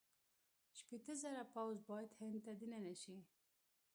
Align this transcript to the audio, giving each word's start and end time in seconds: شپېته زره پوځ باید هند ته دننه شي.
شپېته 0.77 1.13
زره 1.21 1.43
پوځ 1.53 1.75
باید 1.89 2.11
هند 2.19 2.35
ته 2.45 2.51
دننه 2.59 2.93
شي. 3.01 3.17